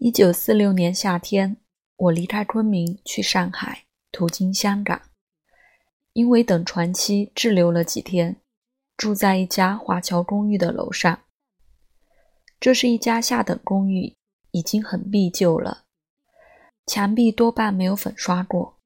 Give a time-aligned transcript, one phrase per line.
[0.00, 1.56] 一九四六年夏天，
[1.96, 5.02] 我离开昆明去上海，途经香港，
[6.12, 8.36] 因为等船期滞留了几天，
[8.96, 11.24] 住在一家华侨公寓的楼上。
[12.60, 14.14] 这是一家下等公寓，
[14.52, 15.86] 已经很毕旧了，
[16.86, 18.78] 墙壁多半没有粉刷过。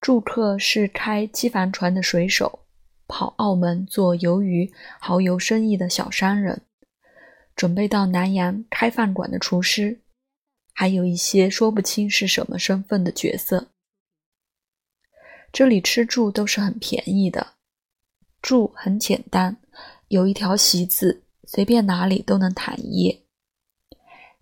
[0.00, 2.60] 住客是开机帆船的水手，
[3.06, 6.62] 跑澳门做鱿鱼蚝油生意的小商人。
[7.56, 10.02] 准备到南洋开饭馆的厨师，
[10.74, 13.70] 还有一些说不清是什么身份的角色。
[15.50, 17.54] 这里吃住都是很便宜的，
[18.42, 19.56] 住很简单，
[20.08, 23.22] 有一条席子，随便哪里都能躺一夜。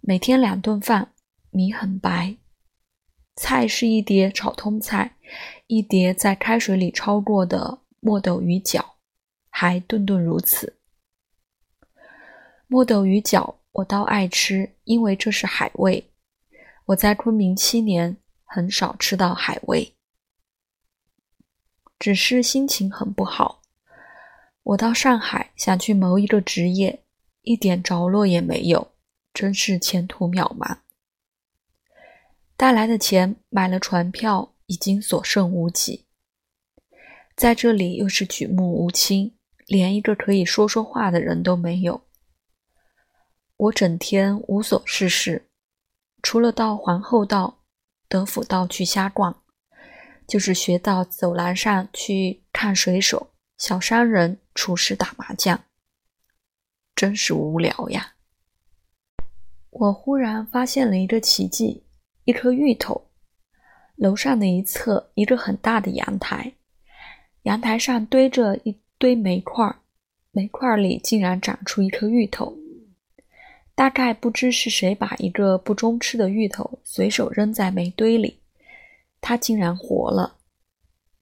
[0.01, 1.13] 每天两顿饭，
[1.51, 2.37] 米很白，
[3.37, 5.17] 菜是一碟炒通菜，
[5.69, 8.85] 一碟在开水里焯过的墨斗鱼饺，
[9.51, 10.77] 还顿顿如此。
[12.75, 16.11] 墨斗鱼饺我倒爱吃，因为这是海味。
[16.87, 19.95] 我在昆明七年，很少吃到海味。
[22.01, 23.63] 只是心情很不好。
[24.65, 27.05] 我到上海想去谋一个职业，
[27.43, 28.91] 一点着落也没有，
[29.33, 30.79] 真是前途渺茫。
[32.57, 36.07] 带来的钱买了船票，已经所剩无几。
[37.37, 39.33] 在这里又是举目无亲，
[39.69, 42.03] 连一个可以说说话的人都没有。
[43.57, 45.49] 我整天无所事事，
[46.23, 47.61] 除了到皇后道、
[48.09, 49.43] 德辅道去瞎逛，
[50.27, 55.65] 就是学到走廊上去看水手、小商人、厨师打麻将，
[56.97, 58.15] 真是无聊呀！
[59.71, 61.85] 我忽然发现了一个奇迹：
[62.25, 63.11] 一颗芋头。
[63.97, 66.55] 楼上的一侧一个很大的阳台，
[67.43, 69.77] 阳台上堆着一堆煤块，
[70.33, 72.59] 煤块里竟然长出一颗芋头。
[73.75, 78.39] 大概不知是谁把一个不中吃的芋头随手扔在煤堆里，
[79.21, 80.37] 它竟然活了，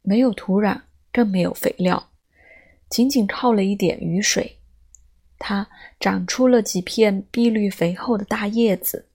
[0.03, 2.11] 没有土壤，更没有肥料，
[2.91, 4.59] 仅仅靠了一点雨水，
[5.39, 5.67] 它
[5.99, 9.09] 长出了几片碧绿肥厚的大叶子，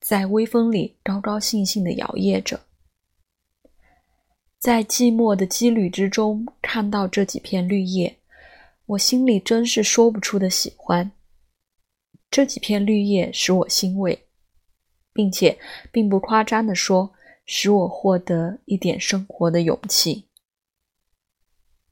[0.00, 2.60] 在微风里高高兴兴地摇曳着。
[4.58, 8.16] 在寂寞的羁旅之中看到这几片绿叶，
[8.86, 11.12] 我心里真是说不出的喜欢。
[12.34, 14.26] 这几片绿叶使我欣慰，
[15.12, 15.56] 并且
[15.92, 17.12] 并不夸张的说，
[17.46, 20.24] 使我获得一点生活的勇气。